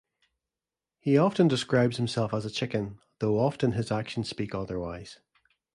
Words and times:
He 0.97 1.15
often 1.15 1.47
describes 1.47 1.97
himself 1.97 2.33
as 2.33 2.51
"chicken," 2.51 2.97
though 3.19 3.37
often 3.37 3.73
his 3.73 3.91
actions 3.91 4.29
speak 4.29 4.55
otherwise. 4.55 5.19